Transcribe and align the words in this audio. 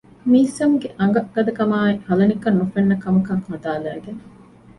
މީސަމް 0.29 0.75
ގެ 0.81 0.87
އަނގަ 0.97 1.21
ގަދަކަމާއި 1.33 1.95
ހަލަނިކަން 2.07 2.57
ނުފެންނަ 2.59 2.95
ކަމަކަށް 3.03 3.43
ހަދާލައިގެން 3.47 4.21